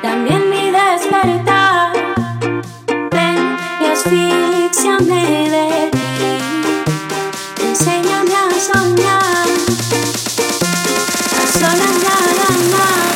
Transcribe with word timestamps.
también 0.00 0.48
mi 0.48 0.70
despertar. 0.70 1.92
Ven 3.10 3.56
y 3.80 3.84
asfixiame 3.84 5.48
de 5.50 5.90
ti. 5.90 5.98
Enséñame 7.66 8.34
a 8.34 8.50
soñar. 8.68 9.48
A 11.40 11.44
solas 11.58 11.96
nada 12.08 12.50
más. 12.72 13.14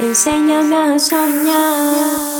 Enséñame 0.00 0.76
a 0.76 0.98
soñar. 0.98 2.37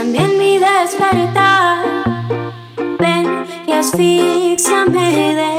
también 0.00 0.38
mi 0.38 0.56
despertar. 0.58 1.84
Ven 2.98 3.44
y 3.66 3.72
asfixiame 3.72 5.34
de 5.34 5.49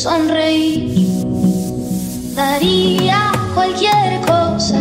sonreír. 0.00 0.96
Daría 2.34 3.32
cualquier 3.54 4.20
cosa 4.22 4.80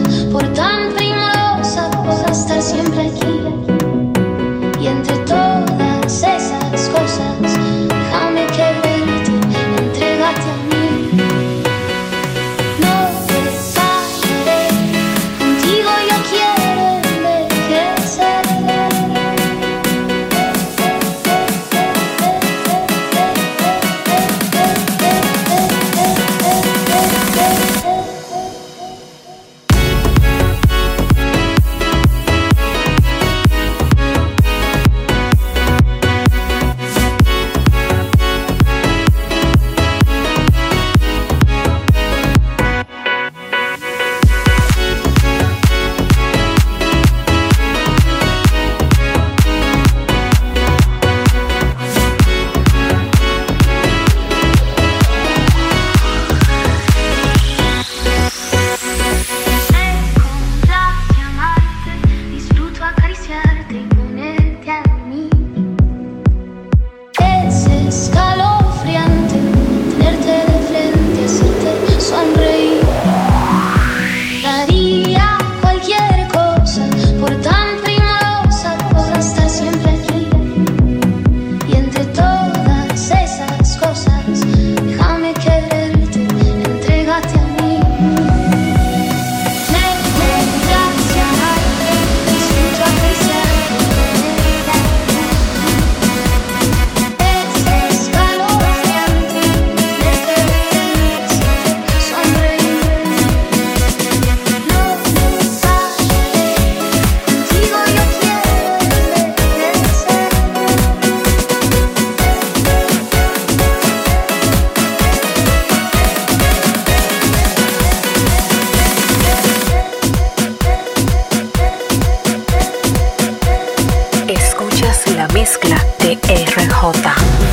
RJ. 126.27 127.49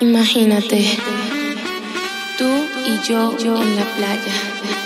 Imagínate, 0.00 0.98
tú 2.36 2.44
y 2.84 3.00
yo, 3.08 3.36
yo 3.38 3.60
en 3.62 3.76
la 3.76 3.84
playa. 3.96 4.85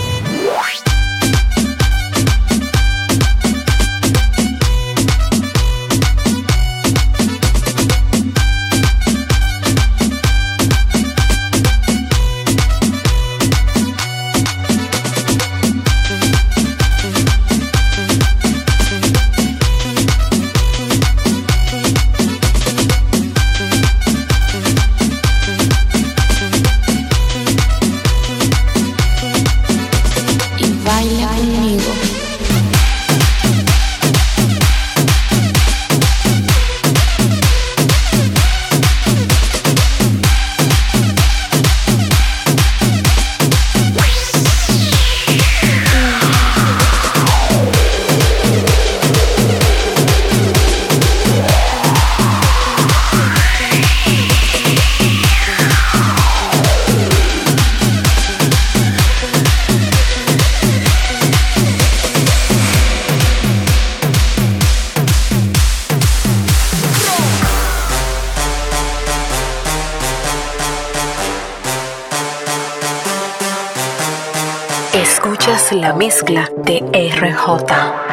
La 75.91 75.97
mezcla 75.97 76.49
de 76.55 76.79
RJ. 76.93 78.10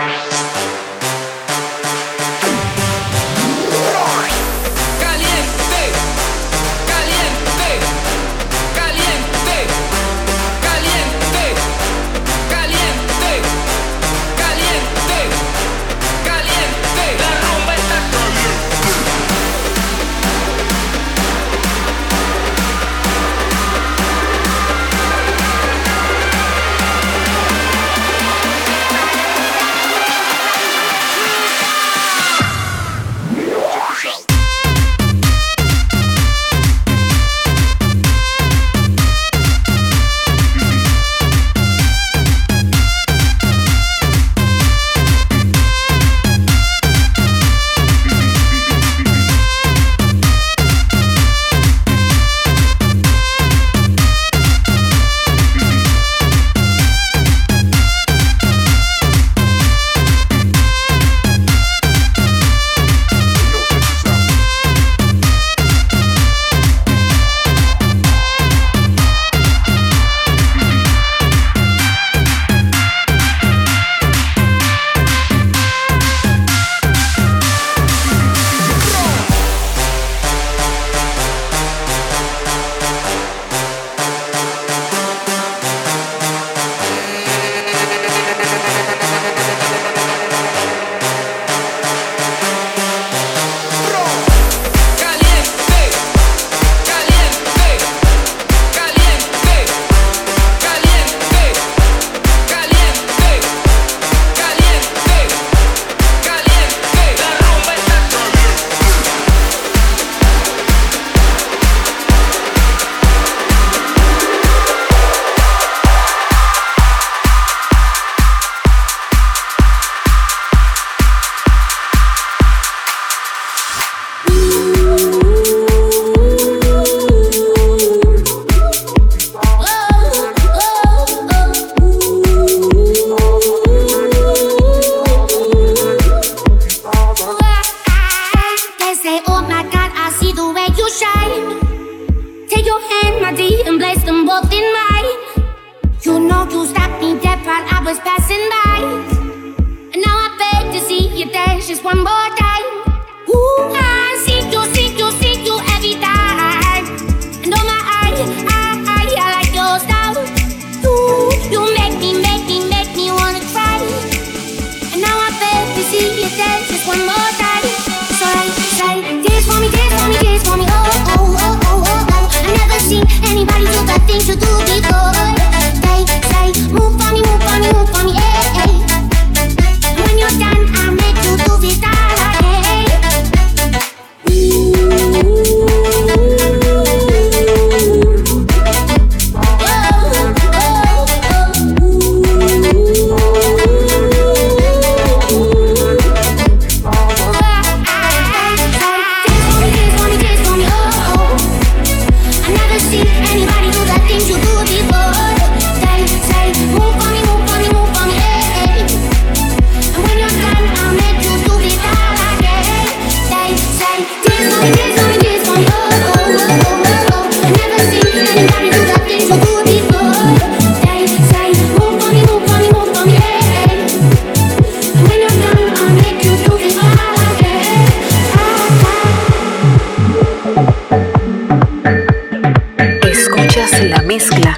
mezcla. 234.19 234.58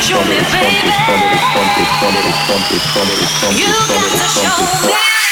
Show 0.00 0.20
me, 0.24 0.38
baby. 0.50 0.90
You 3.54 3.70
got 3.88 4.10
to 4.10 4.28
show 4.28 4.88
me. 4.88 5.23